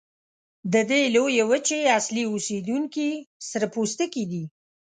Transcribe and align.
د 0.73 0.75
دې 0.89 1.01
لویې 1.15 1.43
وچې 1.51 1.79
اصلي 1.99 2.23
اوسیدونکي 2.31 3.09
سره 3.49 3.65
پوستکي 3.73 4.23
دي. 4.31 4.43